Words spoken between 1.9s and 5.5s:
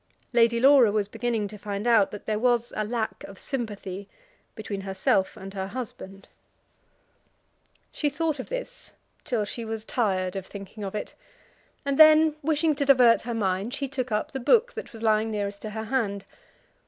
that there was a lack of sympathy between herself